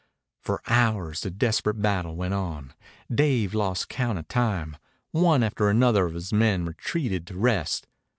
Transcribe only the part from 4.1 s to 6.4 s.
of time. One after another of his